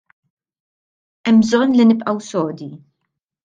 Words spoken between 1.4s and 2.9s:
bżonn li nibqgħu sodi.